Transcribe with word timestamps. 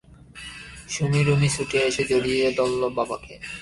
সুমী 0.89 1.21
রুমী 1.23 1.49
ছুটে 1.55 1.77
এসে 1.87 2.03
জড়িয়ে 2.11 2.45
ধরল 2.57 2.81
বাবাকে! 2.97 3.33